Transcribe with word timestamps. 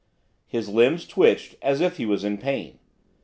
His 0.47 0.67
limbs 0.67 1.05
twitched, 1.07 1.57
as 1.61 1.79
if 1.79 1.97
he 1.97 2.07
was 2.07 2.23
in 2.23 2.39
pain. 2.39 2.79